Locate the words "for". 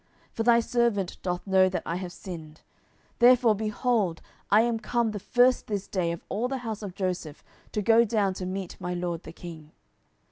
0.33-0.41